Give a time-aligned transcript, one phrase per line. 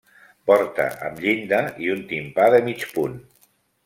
[0.51, 3.15] Porta amb llinda i un timpà de mig punt.